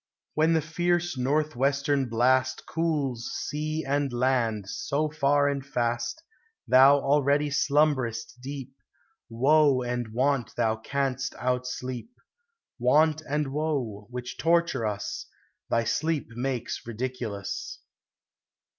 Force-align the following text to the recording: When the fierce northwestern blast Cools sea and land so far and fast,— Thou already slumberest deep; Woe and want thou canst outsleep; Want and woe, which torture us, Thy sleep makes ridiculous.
When 0.33 0.53
the 0.53 0.63
fierce 0.63 1.15
northwestern 1.15 2.09
blast 2.09 2.63
Cools 2.65 3.31
sea 3.35 3.85
and 3.85 4.11
land 4.11 4.67
so 4.67 5.11
far 5.11 5.47
and 5.47 5.63
fast,— 5.63 6.23
Thou 6.67 6.97
already 6.99 7.51
slumberest 7.51 8.39
deep; 8.41 8.73
Woe 9.29 9.83
and 9.83 10.07
want 10.07 10.55
thou 10.55 10.77
canst 10.77 11.35
outsleep; 11.35 12.09
Want 12.79 13.21
and 13.29 13.49
woe, 13.49 14.07
which 14.09 14.39
torture 14.39 14.87
us, 14.87 15.27
Thy 15.69 15.83
sleep 15.83 16.29
makes 16.29 16.81
ridiculous. 16.87 17.77